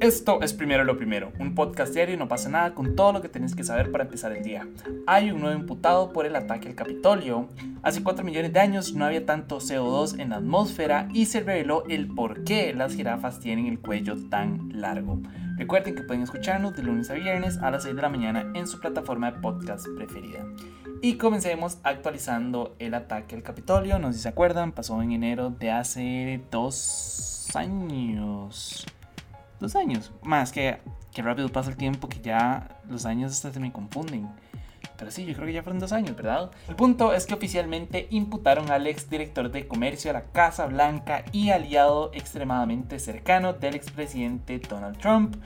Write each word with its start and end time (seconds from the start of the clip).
Esto 0.00 0.40
es 0.40 0.54
Primero 0.54 0.82
lo 0.84 0.96
Primero, 0.96 1.30
un 1.38 1.54
podcast 1.54 1.92
diario 1.92 2.14
y 2.14 2.18
no 2.18 2.26
pasa 2.26 2.48
nada 2.48 2.74
con 2.74 2.96
todo 2.96 3.12
lo 3.12 3.20
que 3.20 3.28
tenés 3.28 3.54
que 3.54 3.64
saber 3.64 3.92
para 3.92 4.04
empezar 4.04 4.32
el 4.32 4.42
día. 4.42 4.66
Hay 5.06 5.30
un 5.30 5.42
nuevo 5.42 5.60
imputado 5.60 6.14
por 6.14 6.24
el 6.24 6.36
ataque 6.36 6.68
al 6.68 6.74
Capitolio. 6.74 7.50
Hace 7.82 8.02
4 8.02 8.24
millones 8.24 8.50
de 8.50 8.60
años 8.60 8.94
no 8.94 9.04
había 9.04 9.26
tanto 9.26 9.58
CO2 9.58 10.18
en 10.18 10.30
la 10.30 10.36
atmósfera 10.36 11.06
y 11.12 11.26
se 11.26 11.40
reveló 11.40 11.84
el 11.90 12.08
por 12.08 12.44
qué 12.44 12.72
las 12.72 12.94
jirafas 12.94 13.40
tienen 13.40 13.66
el 13.66 13.78
cuello 13.78 14.16
tan 14.30 14.70
largo. 14.72 15.20
Recuerden 15.58 15.94
que 15.94 16.02
pueden 16.02 16.22
escucharnos 16.22 16.74
de 16.74 16.82
lunes 16.82 17.10
a 17.10 17.14
viernes 17.14 17.58
a 17.58 17.70
las 17.70 17.82
6 17.82 17.94
de 17.94 18.00
la 18.00 18.08
mañana 18.08 18.50
en 18.54 18.66
su 18.66 18.80
plataforma 18.80 19.30
de 19.30 19.40
podcast 19.40 19.86
preferida. 19.98 20.46
Y 21.02 21.16
comencemos 21.16 21.76
actualizando 21.82 22.74
el 22.78 22.94
ataque 22.94 23.34
al 23.34 23.42
Capitolio. 23.42 23.98
No 23.98 24.12
sé 24.12 24.16
si 24.16 24.22
se 24.22 24.30
acuerdan, 24.30 24.72
pasó 24.72 25.02
en 25.02 25.12
enero 25.12 25.50
de 25.50 25.70
hace 25.70 26.40
dos 26.50 27.48
años 27.54 28.86
dos 29.60 29.76
años. 29.76 30.12
Más 30.22 30.52
que, 30.52 30.78
que 31.12 31.22
rápido 31.22 31.48
pasa 31.48 31.70
el 31.70 31.76
tiempo 31.76 32.08
que 32.08 32.20
ya 32.20 32.80
los 32.88 33.06
años 33.06 33.32
hasta 33.32 33.52
se 33.52 33.60
me 33.60 33.72
confunden. 33.72 34.28
Pero 34.96 35.10
sí, 35.10 35.24
yo 35.24 35.34
creo 35.34 35.46
que 35.46 35.54
ya 35.54 35.62
fueron 35.62 35.80
dos 35.80 35.92
años, 35.92 36.14
¿verdad? 36.14 36.50
El 36.68 36.76
punto 36.76 37.14
es 37.14 37.24
que 37.24 37.32
oficialmente 37.32 38.06
imputaron 38.10 38.70
al 38.70 38.86
ex 38.86 39.08
director 39.08 39.50
de 39.50 39.66
comercio 39.66 40.10
a 40.10 40.14
la 40.14 40.24
Casa 40.24 40.66
Blanca 40.66 41.24
y 41.32 41.50
aliado 41.50 42.10
extremadamente 42.12 42.98
cercano 42.98 43.54
del 43.54 43.76
expresidente 43.76 44.58
Donald 44.58 44.98
Trump, 44.98 45.36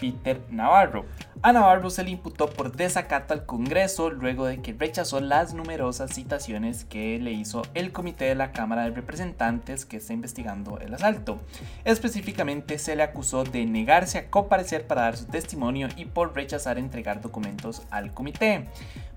Peter 0.00 0.40
Navarro. 0.50 1.04
A 1.42 1.52
Navarro 1.52 1.90
se 1.90 2.04
le 2.04 2.10
imputó 2.10 2.48
por 2.48 2.76
desacato 2.76 3.34
al 3.34 3.46
Congreso 3.46 4.10
luego 4.10 4.46
de 4.46 4.62
que 4.62 4.72
rechazó 4.72 5.20
las 5.20 5.54
numerosas 5.54 6.14
citaciones 6.14 6.84
que 6.84 7.18
le 7.18 7.32
hizo 7.32 7.62
el 7.74 7.90
Comité 7.90 8.26
de 8.26 8.34
la 8.36 8.52
Cámara 8.52 8.84
de 8.84 8.90
Representantes 8.90 9.84
que 9.84 9.96
está 9.96 10.12
investigando 10.12 10.78
el 10.78 10.94
asalto. 10.94 11.40
Específicamente 11.84 12.78
se 12.78 12.94
le 12.94 13.02
acusó 13.02 13.42
de 13.44 13.66
negarse 13.66 14.18
a 14.18 14.30
comparecer 14.30 14.86
para 14.86 15.02
dar 15.02 15.16
su 15.16 15.26
testimonio 15.26 15.88
y 15.96 16.04
por 16.04 16.34
rechazar 16.34 16.78
entregar 16.78 17.20
documentos 17.20 17.82
al 17.90 18.14
comité. 18.14 18.68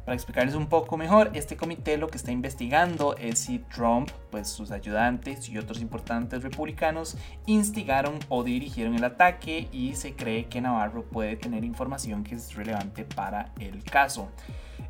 Para 0.06 0.14
explicarles 0.14 0.54
un 0.54 0.68
poco 0.68 0.98
mejor, 0.98 1.32
este 1.34 1.58
comité 1.58 1.98
lo 1.98 2.08
que 2.08 2.18
está 2.18 2.32
investigando 2.32 3.16
es 3.18 3.40
si 3.40 3.58
Trump, 3.58 4.12
pues 4.30 4.48
sus 4.48 4.70
ayudantes 4.70 5.50
y 5.50 5.58
otros 5.58 5.82
importantes 5.82 6.44
republicanos 6.44 7.18
instigaron 7.48 8.20
o 8.30 8.44
dirigieron 8.44 8.94
el 8.94 9.04
ataque 9.04 9.68
y 9.72 9.96
se 9.96 10.14
cree 10.14 10.46
que 10.46 10.62
Navarro 10.62 11.04
puede 11.06 11.36
tener 11.38 11.64
información 11.64 12.24
que 12.24 12.36
es 12.36 12.54
relevante 12.54 13.04
para 13.04 13.52
el 13.60 13.84
caso. 13.84 14.30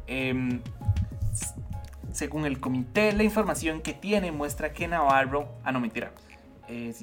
Em, 0.06 0.60
según 2.12 2.46
el 2.46 2.60
comité, 2.60 3.14
la 3.14 3.24
información 3.24 3.82
que 3.82 3.94
tiene 3.94 4.34
muestra 4.34 4.74
que 4.74 4.86
Navarro... 4.90 5.48
Ah, 5.64 5.72
no, 5.72 5.80
mentira 5.80 6.12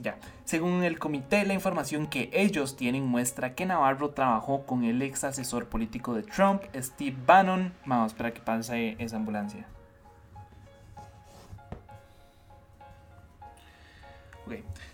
ya. 0.01 0.19
Según 0.45 0.83
el 0.85 0.99
comité, 0.99 1.45
la 1.45 1.55
información 1.55 2.07
que 2.07 2.31
ellos 2.33 2.77
tienen 2.77 3.07
muestra 3.07 3.55
que 3.55 3.67
Navarro 3.67 4.11
trabajó 4.11 4.67
con 4.67 4.85
el 4.85 5.03
ex 5.03 5.25
asesor 5.25 5.69
político 5.69 6.15
de 6.15 6.23
Trump, 6.23 6.63
Steve 6.77 7.17
Bannon. 7.27 7.73
Vamos 7.87 8.05
a 8.05 8.07
esperar 8.09 8.33
que 8.33 8.41
pase 8.41 8.97
esa 8.99 9.17
ambulancia. 9.17 9.67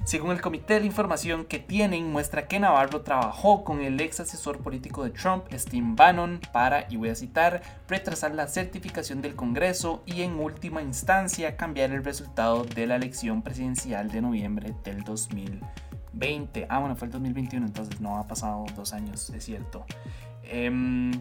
Según 0.04 0.30
el 0.30 0.40
comité, 0.40 0.80
la 0.80 0.86
información 0.86 1.44
que 1.44 1.58
tienen 1.58 2.10
muestra 2.10 2.46
que 2.46 2.58
Navarro 2.58 3.02
trabajó 3.02 3.64
con 3.64 3.80
el 3.82 4.00
ex 4.00 4.20
asesor 4.20 4.58
político 4.58 5.04
de 5.04 5.10
Trump, 5.10 5.44
Steve 5.52 5.86
Bannon, 5.90 6.40
para, 6.52 6.86
y 6.90 6.96
voy 6.96 7.10
a 7.10 7.14
citar, 7.14 7.62
retrasar 7.88 8.34
la 8.34 8.48
certificación 8.48 9.20
del 9.20 9.34
Congreso 9.34 10.02
y 10.06 10.22
en 10.22 10.38
última 10.38 10.80
instancia 10.80 11.56
cambiar 11.56 11.90
el 11.90 12.04
resultado 12.04 12.64
de 12.64 12.86
la 12.86 12.96
elección 12.96 13.42
presidencial 13.42 14.10
de 14.10 14.22
noviembre 14.22 14.74
del 14.84 15.02
2020. 15.04 16.66
Ah, 16.70 16.78
bueno, 16.78 16.96
fue 16.96 17.06
el 17.06 17.12
2021, 17.12 17.66
entonces 17.66 18.00
no 18.00 18.16
ha 18.16 18.26
pasado 18.26 18.64
dos 18.74 18.92
años, 18.92 19.28
es 19.30 19.44
cierto. 19.44 19.84
Em, 20.44 21.12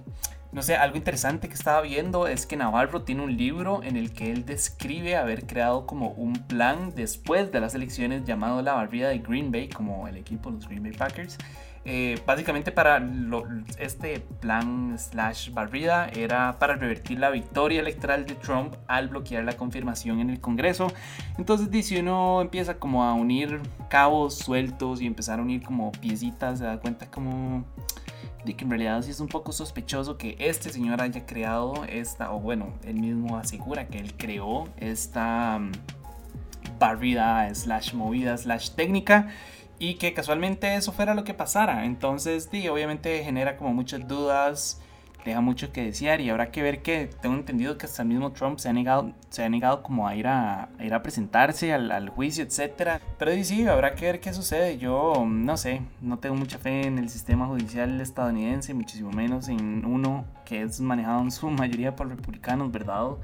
no 0.51 0.61
sé, 0.61 0.75
algo 0.75 0.97
interesante 0.97 1.47
que 1.47 1.53
estaba 1.53 1.81
viendo 1.81 2.27
es 2.27 2.45
que 2.45 2.55
Navarro 2.55 3.03
tiene 3.03 3.23
un 3.23 3.35
libro 3.35 3.83
en 3.83 3.97
el 3.97 4.13
que 4.13 4.31
él 4.31 4.45
describe 4.45 5.15
haber 5.15 5.45
creado 5.45 5.85
como 5.85 6.09
un 6.11 6.33
plan 6.33 6.93
después 6.95 7.51
de 7.51 7.59
las 7.59 7.75
elecciones 7.75 8.23
llamado 8.23 8.61
la 8.61 8.73
barrida 8.73 9.09
de 9.09 9.19
Green 9.19 9.51
Bay, 9.51 9.67
como 9.67 10.07
el 10.07 10.17
equipo, 10.17 10.49
los 10.49 10.67
Green 10.67 10.83
Bay 10.83 10.93
Packers. 10.93 11.37
Eh, 11.89 12.19
básicamente 12.25 12.73
para 12.73 13.01
este 13.79 14.19
plan 14.41 14.99
slash 14.99 15.51
barrida 15.51 16.09
era 16.09 16.59
para 16.59 16.75
revertir 16.75 17.17
la 17.17 17.29
victoria 17.29 17.79
electoral 17.79 18.25
de 18.25 18.35
Trump 18.35 18.75
al 18.87 19.07
bloquear 19.07 19.45
la 19.45 19.53
confirmación 19.55 20.19
en 20.19 20.29
el 20.29 20.41
Congreso. 20.41 20.87
Entonces 21.37 21.85
si 21.85 21.97
uno 21.97 22.41
empieza 22.41 22.77
como 22.77 23.05
a 23.05 23.13
unir 23.13 23.61
cabos 23.89 24.37
sueltos 24.37 25.01
y 25.01 25.05
empezar 25.05 25.39
a 25.39 25.41
unir 25.41 25.63
como 25.63 25.93
piecitas, 25.93 26.59
se 26.59 26.65
da 26.65 26.77
cuenta 26.77 27.09
como 27.09 27.63
de 28.45 28.55
que 28.55 28.63
en 28.63 28.69
realidad 28.69 29.01
sí 29.01 29.11
es 29.11 29.19
un 29.19 29.27
poco 29.27 29.51
sospechoso 29.51 30.17
que 30.17 30.35
este 30.39 30.69
señor 30.69 31.01
haya 31.01 31.25
creado 31.25 31.83
esta, 31.85 32.31
o 32.31 32.39
bueno, 32.39 32.73
él 32.83 32.95
mismo 32.95 33.37
asegura 33.37 33.87
que 33.87 33.99
él 33.99 34.13
creó 34.15 34.69
esta 34.77 35.57
um, 35.57 35.71
barrida 36.79 37.53
slash 37.53 37.93
movida 37.93 38.37
slash 38.37 38.71
técnica 38.71 39.27
y 39.79 39.95
que 39.95 40.13
casualmente 40.13 40.75
eso 40.75 40.91
fuera 40.91 41.13
lo 41.13 41.23
que 41.23 41.33
pasara. 41.33 41.85
Entonces, 41.85 42.47
sí, 42.51 42.67
obviamente 42.67 43.23
genera 43.23 43.57
como 43.57 43.73
muchas 43.73 44.07
dudas 44.07 44.81
deja 45.27 45.41
mucho 45.41 45.71
que 45.71 45.83
desear 45.83 46.21
y 46.21 46.29
habrá 46.29 46.51
que 46.51 46.61
ver 46.61 46.81
que 46.81 47.09
tengo 47.21 47.35
entendido 47.35 47.77
que 47.77 47.85
hasta 47.85 48.01
el 48.01 48.07
mismo 48.07 48.31
Trump 48.31 48.59
se 48.59 48.69
ha 48.69 48.73
negado, 48.73 49.13
se 49.29 49.43
ha 49.43 49.49
negado 49.49 49.83
como 49.83 50.07
a 50.07 50.15
ir 50.15 50.25
a, 50.27 50.69
ir 50.79 50.93
a 50.93 51.03
presentarse 51.03 51.73
al, 51.73 52.09
juicio, 52.09 52.43
etcétera. 52.43 53.01
Pero 53.17 53.31
sí, 53.43 53.67
habrá 53.67 53.93
que 53.93 54.05
ver 54.05 54.19
qué 54.19 54.33
sucede. 54.33 54.77
Yo 54.77 55.25
no 55.27 55.57
sé, 55.57 55.81
no 56.01 56.17
tengo 56.19 56.35
mucha 56.35 56.57
fe 56.57 56.87
en 56.87 56.97
el 56.97 57.09
sistema 57.09 57.45
judicial 57.45 57.99
estadounidense, 57.99 58.73
muchísimo 58.73 59.11
menos 59.11 59.49
en 59.49 59.85
uno 59.85 60.25
que 60.45 60.61
es 60.61 60.79
manejado 60.79 61.21
en 61.21 61.31
su 61.31 61.49
mayoría 61.51 61.95
por 61.95 62.07
republicanos, 62.07 62.71
¿verdad? 62.71 63.17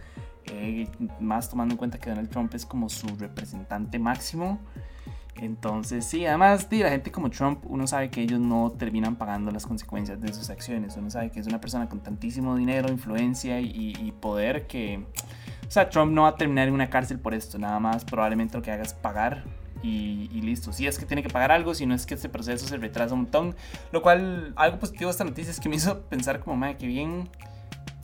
Eh, 0.48 0.90
más 1.22 1.50
tomando 1.50 1.74
en 1.74 1.78
cuenta 1.78 1.98
que 1.98 2.10
Donald 2.10 2.30
Trump 2.30 2.54
es 2.54 2.66
como 2.66 2.90
su 2.90 3.08
representante 3.18 3.98
máximo. 3.98 4.60
Entonces, 5.36 6.06
sí, 6.06 6.26
además 6.26 6.70
de 6.70 6.80
la 6.80 6.90
gente 6.90 7.12
como 7.12 7.30
Trump, 7.30 7.64
uno 7.66 7.88
sabe 7.88 8.10
que 8.10 8.22
ellos 8.22 8.40
no 8.40 8.72
terminan 8.72 9.16
pagando 9.16 9.52
las 9.52 9.66
consecuencias 9.66 10.22
de 10.22 10.32
sus 10.34 10.50
acciones. 10.50 10.96
Uno 10.96 11.10
sabe 11.10 11.32
que 11.32 11.40
es 11.40 11.48
una 11.48 11.60
persona 11.60 11.90
con 11.90 12.02
tantísimo 12.02 12.56
dinero, 12.56 12.90
influencia 12.90 13.60
y, 13.60 14.14
poder 14.20 14.68
que... 14.68 15.04
O 15.68 15.72
sea, 15.74 15.90
Trump 15.90 16.14
no 16.14 16.24
va 16.24 16.30
a 16.30 16.36
terminar 16.36 16.68
en 16.68 16.74
una 16.74 16.90
cárcel 16.90 17.20
por 17.20 17.34
esto, 17.34 17.58
nada 17.58 17.80
más 17.80 18.06
probablemente 18.06 18.56
lo 18.56 18.62
que 18.62 18.72
haga 18.72 18.84
es 18.84 18.94
pagar 18.94 19.44
y, 19.82 20.28
listo. 20.42 20.72
Si 20.72 20.86
es 20.88 21.00
que 21.00 21.06
tiene 21.06 21.24
que 21.24 21.30
pagar 21.30 21.52
algo, 21.52 21.74
si 21.74 21.86
no 21.86 21.96
es 21.96 22.06
que 22.06 22.14
este 22.14 22.30
proceso 22.30 22.68
se 22.68 22.78
retrasa 22.78 23.14
un 23.16 23.22
montón. 23.22 23.56
Lo 23.92 24.02
cual, 24.02 24.54
algo 24.56 24.80
positivo 24.80 25.10
de 25.10 25.12
esta 25.12 25.24
noticia 25.24 25.52
es 25.52 25.60
que 25.60 25.68
me 25.68 25.76
hizo 25.76 26.02
pensar 26.04 26.40
como, 26.40 26.56
madre, 26.56 26.78
que 26.78 26.88
bien... 26.88 27.30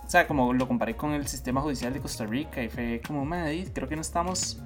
O 0.04 0.10
sea, 0.10 0.26
como 0.26 0.52
lo 0.54 0.68
comparé 0.68 0.96
con 0.96 1.12
el 1.12 1.28
sistema 1.28 1.62
judicial 1.62 1.94
de 1.94 2.00
Costa 2.00 2.26
Rica 2.26 2.64
y 2.64 2.70
fue 2.70 3.00
como, 3.06 3.26
madre, 3.26 3.68
creo 3.72 3.88
que 3.88 3.96
no 3.96 4.02
estamos 4.02 4.60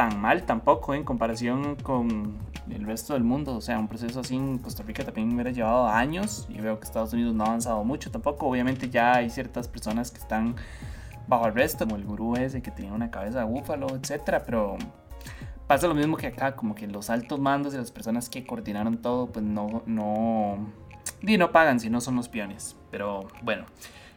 tan 0.00 0.18
mal 0.18 0.44
tampoco 0.44 0.94
en 0.94 1.04
comparación 1.04 1.76
con 1.76 2.38
el 2.70 2.86
resto 2.86 3.12
del 3.12 3.22
mundo. 3.22 3.54
O 3.54 3.60
sea, 3.60 3.78
un 3.78 3.86
proceso 3.86 4.20
así 4.20 4.34
en 4.34 4.56
Costa 4.56 4.82
Rica 4.82 5.04
también 5.04 5.28
me 5.28 5.34
hubiera 5.34 5.50
llevado 5.50 5.88
años 5.88 6.46
y 6.48 6.58
veo 6.58 6.80
que 6.80 6.86
Estados 6.86 7.12
Unidos 7.12 7.34
no 7.34 7.44
ha 7.44 7.48
avanzado 7.48 7.84
mucho 7.84 8.10
tampoco. 8.10 8.46
Obviamente 8.46 8.88
ya 8.88 9.16
hay 9.16 9.28
ciertas 9.28 9.68
personas 9.68 10.10
que 10.10 10.16
están 10.16 10.56
bajo 11.28 11.44
arresto, 11.44 11.84
como 11.84 11.96
el 11.96 12.04
gurú 12.06 12.34
ese 12.36 12.62
que 12.62 12.70
tenía 12.70 12.94
una 12.94 13.10
cabeza 13.10 13.40
de 13.40 13.44
búfalo, 13.44 13.88
etcétera, 13.94 14.42
pero 14.42 14.78
pasa 15.66 15.86
lo 15.86 15.94
mismo 15.94 16.16
que 16.16 16.28
acá, 16.28 16.56
como 16.56 16.74
que 16.74 16.86
los 16.86 17.10
altos 17.10 17.38
mandos 17.38 17.74
y 17.74 17.76
las 17.76 17.90
personas 17.90 18.30
que 18.30 18.46
coordinaron 18.46 19.02
todo, 19.02 19.26
pues 19.26 19.44
no, 19.44 19.82
no, 19.84 20.66
y 21.20 21.36
no 21.36 21.52
pagan 21.52 21.78
si 21.78 21.90
no 21.90 22.00
son 22.00 22.16
los 22.16 22.30
peones. 22.30 22.74
Pero 22.90 23.28
bueno. 23.42 23.66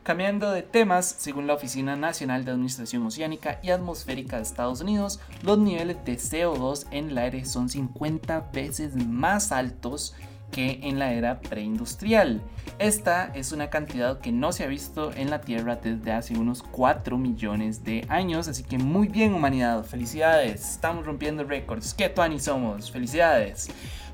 Cambiando 0.03 0.51
de 0.51 0.63
temas, 0.63 1.15
según 1.17 1.47
la 1.47 1.53
Oficina 1.53 1.95
Nacional 1.95 2.43
de 2.43 2.51
Administración 2.51 3.05
Oceánica 3.05 3.59
y 3.63 3.69
Atmosférica 3.69 4.35
de 4.35 4.43
Estados 4.43 4.81
Unidos, 4.81 5.21
los 5.43 5.57
niveles 5.57 5.95
de 6.03 6.17
CO2 6.17 6.87
en 6.91 7.11
el 7.11 7.17
aire 7.17 7.45
son 7.45 7.69
50 7.69 8.49
veces 8.51 8.97
más 8.97 9.53
altos 9.53 10.13
que 10.51 10.81
en 10.83 10.99
la 10.99 11.13
era 11.13 11.39
preindustrial. 11.39 12.41
Esta 12.79 13.31
es 13.33 13.53
una 13.53 13.69
cantidad 13.69 14.19
que 14.19 14.33
no 14.33 14.51
se 14.51 14.65
ha 14.65 14.67
visto 14.67 15.13
en 15.13 15.29
la 15.29 15.39
Tierra 15.39 15.77
desde 15.77 16.11
hace 16.11 16.37
unos 16.37 16.63
4 16.63 17.17
millones 17.17 17.85
de 17.85 18.05
años, 18.09 18.49
así 18.49 18.63
que 18.63 18.77
muy 18.77 19.07
bien 19.07 19.33
humanidad, 19.33 19.85
felicidades, 19.85 20.69
estamos 20.71 21.05
rompiendo 21.05 21.45
récords, 21.45 21.93
qué 21.93 22.09
tuani 22.09 22.41
somos, 22.41 22.91
felicidades. 22.91 23.69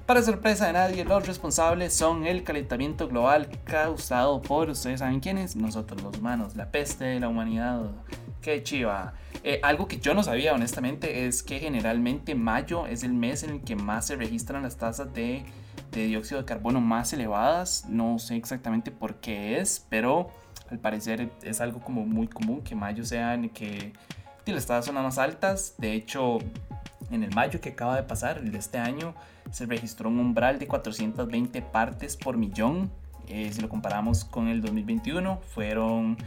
Para 0.10 0.24
sorpresa 0.24 0.66
de 0.66 0.74
nadie, 0.74 1.06
los 1.06 1.28
responsables 1.28 1.94
son 1.94 2.26
el 2.26 2.44
calentamiento 2.44 3.08
global 3.08 3.48
causado 3.64 4.42
por, 4.42 4.68
ustedes 4.72 5.02
saben 5.02 5.20
quiénes, 5.20 5.56
nosotros 5.56 6.02
los 6.02 6.18
humanos, 6.18 6.56
la 6.56 6.72
peste 6.72 7.04
de 7.04 7.20
la 7.20 7.30
humanidad. 7.30 7.92
Qué 8.42 8.64
chiva. 8.64 9.14
Eh, 9.44 9.60
algo 9.62 9.88
que 9.88 10.00
yo 10.00 10.16
no 10.16 10.24
sabía 10.24 10.56
honestamente 10.56 11.28
es 11.28 11.44
que 11.44 11.60
generalmente 11.60 12.34
mayo 12.34 12.88
es 12.88 13.04
el 13.04 13.14
mes 13.14 13.44
en 13.44 13.52
el 13.52 13.62
que 13.62 13.76
más 13.76 14.08
se 14.08 14.16
registran 14.16 14.64
las 14.64 14.78
tasas 14.78 15.14
de, 15.14 15.46
dióxido 15.92 16.42
de 16.42 16.46
carbono 16.48 16.82
más 16.82 17.14
elevadas. 17.14 17.86
No 17.88 18.18
sé 18.18 18.36
exactamente 18.36 18.90
por 18.90 19.18
qué 19.18 19.60
es, 19.60 19.86
pero 19.90 20.32
al 20.72 20.80
parecer 20.80 21.30
es 21.44 21.62
algo 21.62 21.82
como 21.82 22.04
muy 22.08 22.28
común 22.28 22.64
que 22.64 22.74
mayo 22.74 23.06
sea 23.06 23.36
en 23.36 23.52
que 23.52 23.94
las 24.48 24.66
tasas 24.66 24.86
son 24.86 24.96
las 24.96 25.04
más 25.04 25.20
altas. 25.20 25.76
De 25.78 25.94
hecho, 25.94 26.40
En 27.12 27.24
el 27.24 27.34
mayo 27.34 27.60
que 27.60 27.70
acaba 27.70 27.96
de 27.96 28.04
pasar, 28.04 28.38
el 28.38 28.52
de 28.52 28.58
este 28.58 28.78
año, 28.78 29.16
se 29.52 29.66
registró 29.66 30.10
un 30.10 30.20
umbral 30.20 30.60
de 30.60 30.68
420 30.68 31.62
partes 31.62 32.16
por 32.16 32.38
millón. 32.38 32.92
Eh, 33.28 33.52
si 33.52 33.62
lo 33.62 33.70
comparamos 33.70 34.26
con 34.26 34.48
el 34.48 34.62
2021, 34.62 35.40
fueron 35.54 36.18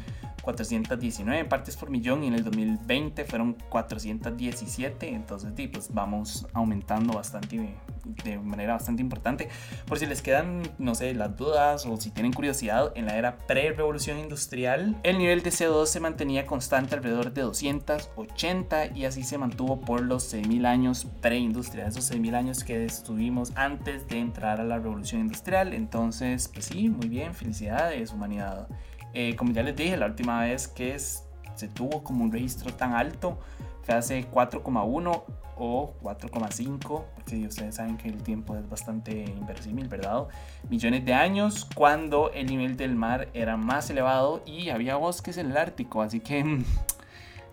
419 0.43 1.45
partes 1.47 1.77
por 1.77 1.91
millón 1.91 2.25
y 2.25 2.27
en 2.27 2.35
el 2.35 2.45
2020 2.45 3.25
fueron 3.25 3.57
417. 3.69 5.09
Entonces, 5.09 5.53
pues 5.73 5.93
vamos 5.93 6.47
aumentando 6.53 7.15
bastante 7.15 7.77
de 8.25 8.39
manera 8.39 8.75
bastante 8.75 9.03
importante. 9.03 9.49
Por 9.87 9.99
si 9.99 10.07
les 10.07 10.23
quedan, 10.23 10.63
no 10.79 10.95
sé, 10.95 11.15
las 11.15 11.37
dudas 11.37 11.87
o 11.87 11.97
si 11.97 12.11
tienen 12.11 12.33
curiosidad, 12.33 12.93
en 12.95 13.07
la 13.07 13.17
era 13.17 13.39
pre-revolución 13.39 14.19
industrial, 14.19 14.97
el 15.03 15.19
nivel 15.19 15.43
de 15.43 15.51
CO2 15.51 15.87
se 15.87 16.01
mantenía 16.01 16.47
constante 16.47 16.95
alrededor 16.95 17.33
de 17.33 17.43
280 17.43 18.97
y 18.97 19.05
así 19.05 19.23
se 19.23 19.39
mantuvo 19.39 19.81
por 19.81 20.03
los 20.03 20.33
6.000 20.35 20.67
años 20.67 21.07
pre-industrial, 21.21 21.89
esos 21.89 22.11
6.000 22.11 22.35
años 22.35 22.65
que 22.65 22.85
estuvimos 22.85 23.53
antes 23.55 24.09
de 24.09 24.19
entrar 24.19 24.61
a 24.61 24.65
la 24.65 24.79
revolución 24.79 25.21
industrial. 25.21 25.73
Entonces, 25.73 26.49
pues 26.49 26.67
sí, 26.67 26.89
muy 26.89 27.09
bien, 27.09 27.35
felicidades, 27.35 28.13
humanidad. 28.13 28.69
Eh, 29.15 29.37
como 29.37 29.53
ya 29.53 29.63
les 29.63 29.77
dije, 29.77 29.97
la 29.97 30.07
última 30.07 30.43
vez 30.43 30.69
que 30.69 30.99
se 30.99 31.69
tuvo 31.69 32.03
como 32.03 32.25
un 32.25 32.33
registro 32.33 32.73
tan 32.73 32.95
alto 32.95 33.39
fue 33.83 33.95
hace 33.95 34.31
4,1 34.31 35.23
o 35.57 35.95
4,5, 36.03 37.05
porque 37.15 37.47
ustedes 37.47 37.75
saben 37.75 37.97
que 37.97 38.09
el 38.09 38.23
tiempo 38.23 38.57
es 38.57 38.69
bastante 38.69 39.13
inverosímil, 39.13 39.89
¿verdad? 39.89 40.27
Millones 40.69 41.05
de 41.05 41.15
años 41.15 41.69
cuando 41.75 42.31
el 42.33 42.47
nivel 42.47 42.77
del 42.77 42.95
mar 42.95 43.29
era 43.35 43.57
más 43.57 43.91
elevado 43.91 44.43
y 44.47 44.71
había 44.71 44.97
bosques 44.97 45.37
en 45.37 45.51
el 45.51 45.57
Ártico, 45.57 46.03
así 46.03 46.21
que 46.21 46.63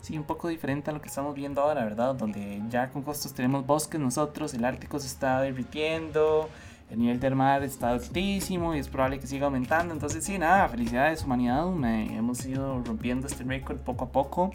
sí, 0.02 0.18
un 0.18 0.24
poco 0.24 0.48
diferente 0.48 0.90
a 0.92 0.94
lo 0.94 1.02
que 1.02 1.10
estamos 1.10 1.36
viendo 1.36 1.62
ahora, 1.62 1.84
¿verdad? 1.84 2.16
Donde 2.16 2.62
ya 2.70 2.90
con 2.90 3.04
costos 3.04 3.34
tenemos 3.34 3.66
bosques 3.66 4.00
nosotros, 4.00 4.54
el 4.54 4.66
Ártico 4.66 5.00
se 5.00 5.08
está 5.08 5.42
derritiendo, 5.42 6.50
el 6.90 7.00
nivel 7.00 7.20
del 7.20 7.36
mar 7.36 7.64
está 7.64 7.90
altísimo 7.92 8.74
y 8.76 8.80
es 8.80 8.88
probable 8.88 9.20
que 9.20 9.28
siga 9.28 9.46
aumentando. 9.46 9.94
Entonces, 9.94 10.24
sí, 10.24 10.38
nada, 10.38 10.68
felicidades 10.70 11.24
humanidad. 11.24 11.66
Me, 11.68 12.16
hemos 12.18 12.46
ido 12.46 12.82
rompiendo 12.84 13.28
este 13.28 13.44
récord 13.44 13.78
poco 13.78 14.06
a 14.06 14.10
poco. 14.10 14.52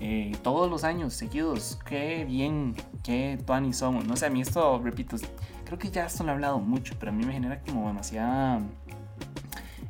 Eh, 0.00 0.36
todos 0.42 0.70
los 0.70 0.84
años 0.84 1.14
seguidos. 1.14 1.78
Qué 1.86 2.24
bien, 2.24 2.74
qué 3.02 3.38
tuani 3.46 3.72
somos. 3.72 4.06
No 4.06 4.16
sé, 4.16 4.26
a 4.26 4.30
mí 4.30 4.40
esto, 4.40 4.80
repito, 4.82 5.16
creo 5.64 5.78
que 5.78 5.90
ya 5.90 6.06
esto 6.06 6.24
lo 6.24 6.30
he 6.30 6.32
hablado 6.32 6.58
mucho, 6.58 6.94
pero 6.98 7.12
a 7.12 7.14
mí 7.14 7.24
me 7.24 7.32
genera 7.32 7.60
como 7.60 7.86
demasiada 7.86 8.60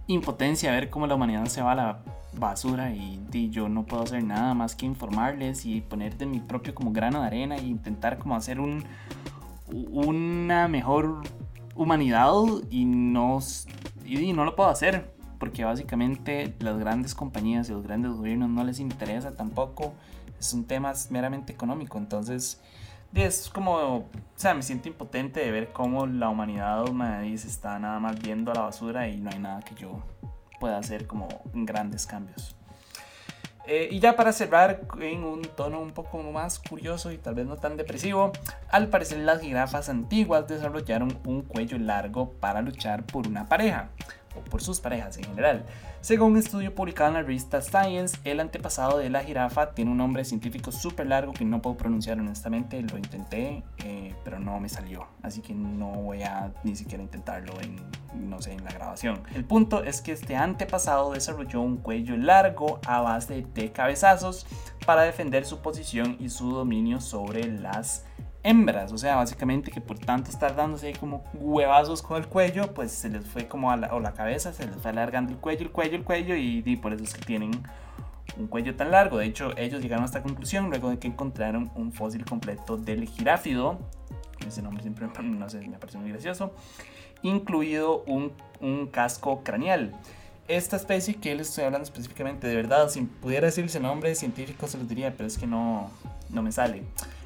impotencia 0.07 0.71
ver 0.71 0.89
cómo 0.91 1.07
la 1.07 1.15
humanidad 1.15 1.47
se 1.47 1.63
va 1.63 1.73
a 1.73 1.75
la 1.75 1.99
basura 2.39 2.93
y, 2.93 3.15
yo 3.51 3.69
no 3.69 3.85
puedo 3.85 4.03
hacer 4.03 4.25
nada 4.25 4.55
más 4.55 4.75
que 4.75 4.87
informarles 4.87 5.67
y 5.67 5.83
poner 5.83 6.17
de 6.17 6.25
mi 6.25 6.41
propio 6.41 6.75
como 6.75 6.91
grano 6.91 7.21
de 7.21 7.27
arena 7.27 7.57
e 7.57 7.67
intentar 7.67 8.17
como 8.17 8.35
hacer 8.35 8.61
un, 8.61 8.83
una 9.69 10.69
mejor 10.69 11.21
humanidad 11.77 12.33
y 12.71 12.85
no, 12.85 13.39
y 14.05 14.33
no 14.33 14.45
lo 14.45 14.57
puedo 14.57 14.69
hacer 14.69 15.15
porque 15.39 15.65
básicamente 15.65 16.55
las 16.61 16.79
grandes 16.79 17.15
compañías 17.15 17.69
y 17.69 17.73
los 17.73 17.83
grandes 17.83 18.13
gobiernos 18.13 18.49
no 18.49 18.65
les 18.65 18.81
interesa 18.81 19.37
tampoco, 19.37 19.93
es 20.39 20.53
un 20.55 20.65
tema 20.65 20.93
meramente 21.11 21.53
económico, 21.53 21.99
entonces 21.99 22.61
es 23.15 23.49
como, 23.49 23.75
o 23.75 24.09
sea, 24.35 24.55
me 24.55 24.63
siento 24.63 24.89
impotente 24.89 25.41
de 25.41 25.51
ver 25.51 25.73
cómo 25.73 26.07
la 26.07 26.29
humanidad 26.29 26.85
se 27.37 27.49
está 27.49 27.79
nada 27.79 27.99
más 28.01 28.21
viendo 28.21 28.51
a 28.51 28.55
la 28.55 28.61
basura 28.63 29.09
y 29.09 29.19
no 29.19 29.31
hay 29.31 29.39
nada 29.39 29.61
que 29.61 29.75
yo 29.75 30.03
pueda 30.61 30.79
hacer 30.79 31.07
como 31.07 31.29
grandes 31.55 32.07
cambios. 32.07 32.56
Eh, 33.69 33.89
y 33.91 33.99
ya 33.99 34.15
para 34.15 34.33
cerrar 34.33 34.83
en 35.01 35.25
un 35.25 35.43
tono 35.43 35.81
un 35.81 35.91
poco 35.91 36.23
más 36.23 36.61
curioso 36.61 37.11
y 37.11 37.19
tal 37.19 37.35
vez 37.35 37.47
no 37.47 37.57
tan 37.57 37.77
depresivo, 37.77 38.33
al 38.69 38.89
parecer 38.89 39.19
las 39.19 39.41
jirafas 39.41 39.89
antiguas 39.89 40.47
desarrollaron 40.47 41.19
un 41.25 41.43
cuello 41.43 41.77
largo 41.79 42.31
para 42.33 42.63
luchar 42.63 43.05
por 43.05 43.27
una 43.27 43.49
pareja 43.49 43.89
o 44.37 44.41
por 44.45 44.63
sus 44.63 44.81
parejas 44.81 45.17
en 45.19 45.25
general. 45.25 45.65
Según 46.01 46.33
un 46.33 46.39
estudio 46.39 46.75
publicado 46.75 47.09
en 47.09 47.15
la 47.15 47.23
revista 47.23 47.61
Science, 47.61 48.19
el 48.25 48.41
antepasado 48.41 48.99
de 48.99 49.11
la 49.11 49.25
jirafa 49.25 49.73
tiene 49.73 49.91
un 49.91 49.97
nombre 49.97 50.25
científico 50.25 50.71
súper 50.71 51.07
largo 51.07 51.33
que 51.33 51.45
no 51.45 51.61
puedo 51.61 51.77
pronunciar 51.77 52.21
honestamente, 52.21 52.81
lo 52.83 52.97
intenté, 52.97 53.65
eh, 53.79 54.15
pero 54.25 54.39
no 54.39 54.61
me 54.61 54.69
salió, 54.69 55.07
así 55.23 55.41
que 55.41 55.55
no 55.55 55.91
voy 55.91 56.23
a 56.23 56.53
ni 56.63 56.77
siquiera 56.77 57.03
intentarlo 57.03 57.53
en, 57.61 57.77
no 58.29 58.41
sé, 58.41 58.53
en 58.53 58.65
la 58.65 58.71
grabación. 58.71 59.23
El 59.35 59.45
punto 59.45 59.83
es 59.83 60.01
que 60.01 60.13
este 60.13 60.37
antepasado 60.37 61.13
desarrolló 61.13 61.61
un 61.61 61.79
cuello 61.79 62.17
largo 62.17 62.81
a 62.87 63.01
base 63.01 63.47
de 63.55 63.73
cabezazos 63.73 64.47
para 64.85 65.03
defender 65.03 65.45
su 65.45 65.59
posición 65.59 66.17
y 66.21 66.29
su 66.29 66.51
dominio 66.51 67.01
sobre 67.01 67.47
las 67.47 68.05
hembras, 68.47 68.93
o 68.93 68.99
sea, 68.99 69.17
básicamente 69.17 69.73
que 69.73 69.81
por 69.81 69.99
tanto 69.99 70.31
estar 70.31 70.55
dándose 70.55 70.93
como 70.93 71.25
huevazos 71.35 72.01
con 72.01 72.17
el 72.17 72.29
cuello, 72.29 72.73
pues 72.73 72.93
se 72.93 73.09
les 73.09 73.27
fue 73.27 73.49
como 73.49 73.73
a 73.73 73.77
la, 73.77 73.93
o 73.93 73.99
la 73.99 74.15
cabeza, 74.15 74.53
se 74.53 74.67
les 74.67 74.77
fue 74.77 74.93
alargando 74.93 75.33
el 75.33 75.39
cuello, 75.39 75.63
el 75.63 75.73
cuello, 75.73 75.97
el 75.97 76.05
cuello 76.05 76.37
y, 76.37 76.63
y, 76.65 76.77
por 76.77 76.93
eso 76.93 77.03
es 77.03 77.15
que 77.15 77.25
tienen 77.25 77.51
un 78.39 78.47
cuello 78.47 78.77
tan 78.77 78.93
largo. 78.93 79.19
De 79.19 79.27
hecho, 79.27 79.51
ellos 79.57 79.83
llegaron 79.83 80.05
a 80.05 80.07
esta 80.07 80.23
conclusión 80.23 80.71
luego 80.71 80.91
de 80.91 80.99
que 80.99 81.09
encontraron 81.09 81.73
un 81.75 81.93
fósil 81.93 82.25
completo 82.25 82.77
del 82.77 83.09
giráfido, 83.09 83.79
ese 84.47 84.63
nombre 84.63 84.83
siempre 84.83 85.09
me 85.09 85.79
parece 85.79 85.99
muy 85.99 86.11
gracioso, 86.11 86.55
incluido 87.23 88.05
un, 88.05 88.33
un 88.61 88.87
casco 88.87 89.43
craneal 89.43 89.93
esta 90.49 90.77
especie 90.77 91.15
que 91.17 91.35
les 91.35 91.49
estoy 91.49 91.65
hablando 91.65 91.85
específicamente, 91.85 92.47
de 92.47 92.57
verdad, 92.57 92.89
si 92.89 93.03
pudiera 93.03 93.47
decirse 93.47 93.81
nombre 93.81 94.15
científico 94.15 94.67
se 94.67 94.79
lo 94.79 94.85
diría, 94.85 95.15
pero 95.17 95.27
es 95.27 95.39
que 95.39 95.47
no, 95.47 95.91
no 96.31 96.43
me 96.43 96.53
sale. 96.53 96.83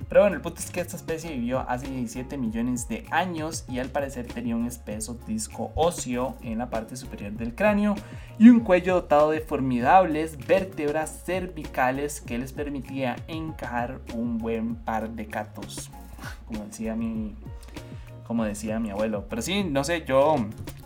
Pero 0.09 0.23
bueno, 0.23 0.37
el 0.37 0.43
punto 0.43 0.61
es 0.61 0.71
que 0.71 0.81
esta 0.81 0.97
especie 0.97 1.31
vivió 1.31 1.61
hace 1.69 1.87
17 1.87 2.37
millones 2.37 2.89
de 2.89 3.07
años 3.11 3.65
y 3.69 3.79
al 3.79 3.91
parecer 3.91 4.27
tenía 4.27 4.57
un 4.57 4.67
espeso 4.67 5.19
disco 5.27 5.71
óseo 5.75 6.37
en 6.43 6.59
la 6.59 6.71
parte 6.71 6.97
superior 6.97 7.33
del 7.33 7.55
cráneo 7.55 7.95
y 8.39 8.49
un 8.49 8.61
cuello 8.61 8.95
dotado 8.95 9.31
de 9.31 9.41
formidables 9.41 10.37
vértebras 10.47 11.23
cervicales 11.25 12.21
que 12.21 12.39
les 12.39 12.53
permitía 12.53 13.17
encajar 13.29 14.01
un 14.15 14.39
buen 14.39 14.75
par 14.77 15.11
de 15.11 15.27
catos, 15.27 15.91
como 16.47 16.65
decía 16.65 16.97
mi, 16.97 17.37
como 18.31 18.45
decía 18.45 18.79
mi 18.79 18.91
abuelo. 18.91 19.27
Pero 19.29 19.43
sí, 19.43 19.65
no 19.65 19.83
sé, 19.83 20.05
yo, 20.07 20.37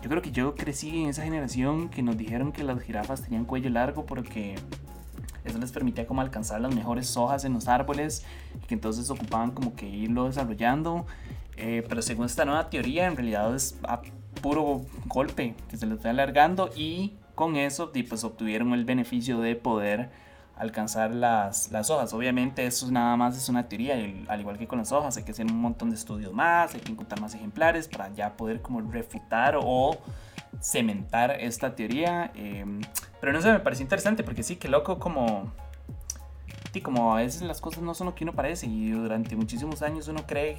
yo 0.01 0.09
creo 0.09 0.19
que 0.23 0.31
yo 0.31 0.55
crecí 0.55 1.03
en 1.03 1.09
esa 1.09 1.21
generación 1.21 1.89
que 1.89 2.01
nos 2.01 2.17
dijeron 2.17 2.51
que 2.51 2.63
las 2.63 2.81
jirafas 2.81 3.21
tenían 3.21 3.45
cuello 3.45 3.69
largo 3.69 4.03
porque 4.07 4.55
eso 5.43 5.59
les 5.59 5.71
permitía 5.71 6.07
como 6.07 6.21
alcanzar 6.21 6.59
las 6.59 6.73
mejores 6.73 7.15
hojas 7.17 7.45
en 7.45 7.53
los 7.53 7.67
árboles 7.67 8.25
y 8.63 8.65
que 8.65 8.73
entonces 8.73 9.11
ocupaban 9.11 9.51
como 9.51 9.75
que 9.75 9.87
irlo 9.87 10.25
desarrollando. 10.25 11.05
Eh, 11.55 11.85
pero 11.87 12.01
según 12.01 12.25
esta 12.25 12.45
nueva 12.45 12.67
teoría, 12.71 13.05
en 13.05 13.15
realidad 13.15 13.53
es 13.53 13.77
a 13.83 14.01
puro 14.41 14.81
golpe 15.05 15.53
que 15.69 15.77
se 15.77 15.85
les 15.85 16.01
fue 16.01 16.09
alargando 16.09 16.71
y 16.75 17.13
con 17.35 17.57
eso 17.57 17.91
pues 18.09 18.23
obtuvieron 18.23 18.73
el 18.73 18.85
beneficio 18.85 19.39
de 19.39 19.55
poder 19.55 20.09
alcanzar 20.55 21.11
las, 21.11 21.71
las 21.71 21.89
hojas. 21.89 22.13
Obviamente 22.13 22.65
eso 22.65 22.89
nada 22.91 23.15
más 23.17 23.37
es 23.37 23.49
una 23.49 23.67
teoría, 23.67 23.95
al 24.27 24.39
igual 24.39 24.57
que 24.57 24.67
con 24.67 24.79
las 24.79 24.91
hojas 24.91 25.17
hay 25.17 25.23
que 25.23 25.31
hacer 25.31 25.45
un 25.45 25.59
montón 25.59 25.89
de 25.89 25.95
estudios 25.95 26.33
más, 26.33 26.73
hay 26.73 26.81
que 26.81 26.91
encontrar 26.91 27.19
más 27.21 27.35
ejemplares 27.35 27.87
para 27.87 28.13
ya 28.13 28.35
poder 28.35 28.61
como 28.61 28.81
refutar 28.81 29.57
o 29.61 29.97
cementar 30.61 31.31
esta 31.39 31.75
teoría. 31.75 32.31
Em, 32.35 32.81
pero 33.19 33.33
no 33.33 33.41
sé, 33.41 33.51
me 33.51 33.59
parece 33.59 33.83
interesante 33.83 34.23
porque 34.23 34.43
sí, 34.43 34.55
que 34.55 34.67
loco 34.67 34.99
como... 34.99 35.51
Sí, 36.71 36.81
como 36.81 37.13
a 37.13 37.17
veces 37.17 37.41
las 37.43 37.61
cosas 37.61 37.83
no 37.83 37.93
son 37.93 38.07
lo 38.07 38.15
que 38.15 38.25
uno 38.25 38.33
parece 38.33 38.67
y 38.67 38.91
durante 38.91 39.37
muchísimos 39.37 39.81
años 39.81 40.09
uno 40.09 40.25
cree 40.27 40.57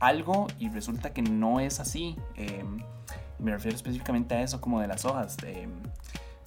algo 0.00 0.48
y 0.58 0.68
resulta 0.68 1.12
que 1.12 1.22
no 1.22 1.60
es 1.60 1.78
así. 1.78 2.16
Em, 2.34 2.78
me 3.38 3.52
refiero 3.52 3.76
específicamente 3.76 4.34
a 4.34 4.42
eso 4.42 4.60
como 4.60 4.80
de 4.80 4.88
las 4.88 5.04
hojas. 5.04 5.36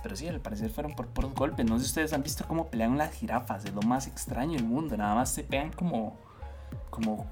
Pero 0.01 0.15
sí, 0.15 0.27
al 0.27 0.39
parecer 0.39 0.69
fueron 0.69 0.93
por 0.93 1.07
puros 1.07 1.33
golpes. 1.33 1.65
No 1.65 1.77
sé 1.77 1.85
si 1.85 1.89
ustedes 1.89 2.13
han 2.13 2.23
visto 2.23 2.45
cómo 2.47 2.67
pelean 2.67 2.97
las 2.97 3.13
jirafas. 3.13 3.65
Es 3.65 3.73
lo 3.73 3.81
más 3.81 4.07
extraño 4.07 4.53
del 4.53 4.65
mundo. 4.65 4.97
Nada 4.97 5.15
más 5.15 5.31
se 5.31 5.43
pegan 5.43 5.71
como, 5.71 6.17
como 6.89 7.27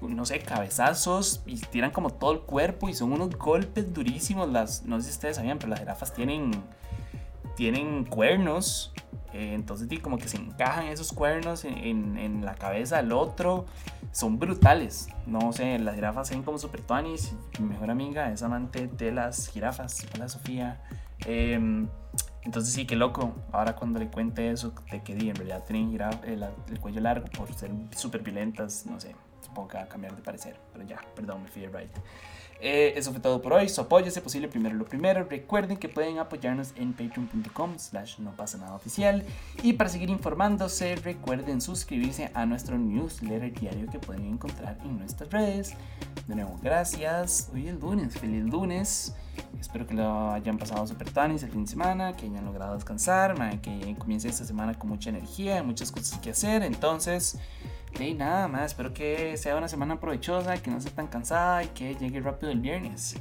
no 0.00 0.24
sé, 0.24 0.38
cabezazos 0.40 1.42
y 1.46 1.58
tiran 1.60 1.90
como 1.90 2.10
todo 2.10 2.32
el 2.32 2.40
cuerpo 2.40 2.88
y 2.88 2.94
son 2.94 3.12
unos 3.12 3.36
golpes 3.36 3.92
durísimos. 3.92 4.48
Las, 4.48 4.84
no 4.84 4.98
sé 5.00 5.08
si 5.08 5.10
ustedes 5.12 5.36
sabían, 5.36 5.58
pero 5.58 5.70
las 5.70 5.80
jirafas 5.80 6.12
tienen, 6.14 6.50
tienen 7.56 8.04
cuernos. 8.04 8.92
Eh, 9.32 9.52
entonces, 9.54 9.86
como 10.00 10.16
que 10.16 10.28
se 10.28 10.38
encajan 10.38 10.86
esos 10.86 11.12
cuernos 11.12 11.64
en, 11.64 12.16
en, 12.16 12.44
la 12.44 12.54
cabeza 12.54 12.96
del 12.96 13.12
otro. 13.12 13.66
Son 14.12 14.38
brutales. 14.38 15.08
No 15.26 15.52
sé, 15.52 15.78
las 15.78 15.94
jirafas 15.94 16.28
son 16.28 16.42
como 16.42 16.58
super 16.58 16.80
tuanis. 16.80 17.34
Mi 17.58 17.66
mejor 17.66 17.90
amiga 17.90 18.32
es 18.32 18.42
amante 18.42 18.86
de 18.86 19.12
las 19.12 19.48
jirafas. 19.48 20.06
Hola, 20.14 20.28
Sofía. 20.28 20.80
Em, 21.24 21.88
entonces 22.42 22.72
sí, 22.72 22.86
qué 22.86 22.96
loco. 22.96 23.34
Ahora 23.52 23.74
cuando 23.74 23.98
le 23.98 24.08
cuente 24.08 24.50
eso, 24.50 24.72
de 24.90 25.02
que 25.02 25.12
en 25.12 25.34
realidad 25.34 25.64
tienen 25.66 25.98
el, 26.24 26.42
el, 26.42 26.80
cuello 26.80 27.00
largo 27.00 27.26
por 27.36 27.52
ser 27.52 27.70
súper 27.96 28.22
violentas, 28.22 28.86
no 28.86 29.00
sé, 29.00 29.14
va 29.56 29.82
a 29.82 29.88
cambiar 29.88 30.14
de 30.14 30.22
parecer, 30.22 30.56
pero 30.72 30.84
ya, 30.84 31.00
perdón, 31.14 31.42
me 31.42 31.48
fui 31.48 31.66
right. 31.66 31.90
Eh, 32.60 32.94
eso 32.96 33.12
fue 33.12 33.20
todo 33.20 33.42
por 33.42 33.52
hoy. 33.52 33.68
Su 33.68 33.82
apoyo 33.82 34.06
es 34.06 34.18
posible 34.20 34.48
primero 34.48 34.74
lo 34.74 34.84
primero. 34.84 35.24
Recuerden 35.24 35.76
que 35.76 35.88
pueden 35.88 36.18
apoyarnos 36.18 36.72
en 36.76 36.92
patreon.com 36.92 37.78
slash 37.78 38.18
no 38.18 38.32
pasa 38.32 38.58
nada 38.58 38.74
oficial. 38.74 39.24
Y 39.62 39.74
para 39.74 39.90
seguir 39.90 40.10
informándose, 40.10 40.96
recuerden 40.96 41.60
suscribirse 41.60 42.30
a 42.34 42.46
nuestro 42.46 42.78
newsletter 42.78 43.52
diario 43.52 43.90
que 43.90 43.98
pueden 43.98 44.24
encontrar 44.26 44.78
en 44.84 44.98
nuestras 44.98 45.30
redes. 45.30 45.74
De 46.26 46.34
nuevo, 46.34 46.58
gracias. 46.62 47.50
Hoy 47.52 47.68
es 47.68 47.78
lunes, 47.78 48.18
feliz 48.18 48.44
lunes. 48.44 49.14
Espero 49.60 49.86
que 49.86 49.94
lo 49.94 50.32
hayan 50.32 50.56
pasado 50.56 50.86
super 50.86 51.10
tanis 51.10 51.42
el 51.42 51.50
fin 51.50 51.64
de 51.64 51.70
semana, 51.70 52.14
que 52.14 52.26
hayan 52.26 52.44
logrado 52.44 52.74
descansar, 52.74 53.34
que 53.60 53.94
comience 53.98 54.28
esta 54.28 54.44
semana 54.44 54.74
con 54.74 54.88
mucha 54.88 55.10
energía, 55.10 55.62
muchas 55.62 55.92
cosas 55.92 56.18
que 56.20 56.30
hacer. 56.30 56.62
Entonces, 56.62 57.38
y 57.98 58.14
nada 58.14 58.48
más, 58.48 58.72
espero 58.72 58.92
que 58.92 59.36
sea 59.36 59.56
una 59.56 59.68
semana 59.68 59.98
provechosa, 59.98 60.62
que 60.62 60.70
no 60.70 60.80
sea 60.80 60.92
tan 60.92 61.06
cansada 61.06 61.64
y 61.64 61.68
que 61.68 61.94
llegue 61.94 62.20
rápido 62.20 62.52
el 62.52 62.60
viernes. 62.60 63.16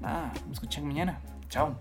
Nada, 0.00 0.32
me 0.46 0.52
escuchan 0.52 0.86
mañana. 0.86 1.20
Chao. 1.48 1.76